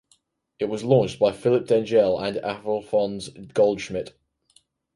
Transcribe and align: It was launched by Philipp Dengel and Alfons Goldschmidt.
It 0.57 0.65
was 0.65 0.83
launched 0.83 1.19
by 1.19 1.31
Philipp 1.31 1.67
Dengel 1.67 2.17
and 2.19 2.37
Alfons 2.37 3.29
Goldschmidt. 3.53 4.17